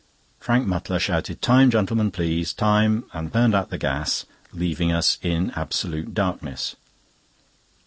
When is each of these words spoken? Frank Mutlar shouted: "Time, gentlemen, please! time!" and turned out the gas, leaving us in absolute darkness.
Frank 0.39 0.67
Mutlar 0.67 0.99
shouted: 0.99 1.43
"Time, 1.43 1.69
gentlemen, 1.69 2.09
please! 2.09 2.53
time!" 2.53 3.03
and 3.13 3.31
turned 3.31 3.53
out 3.53 3.69
the 3.69 3.77
gas, 3.77 4.25
leaving 4.51 4.91
us 4.91 5.19
in 5.21 5.51
absolute 5.51 6.15
darkness. 6.15 6.75